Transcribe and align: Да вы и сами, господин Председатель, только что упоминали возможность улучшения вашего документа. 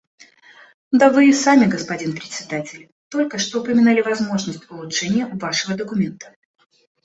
Да 1.01 1.09
вы 1.09 1.27
и 1.29 1.33
сами, 1.41 1.65
господин 1.67 2.15
Председатель, 2.15 2.89
только 3.11 3.37
что 3.37 3.61
упоминали 3.61 4.01
возможность 4.01 4.67
улучшения 4.71 5.27
вашего 5.27 5.75
документа. 5.75 6.33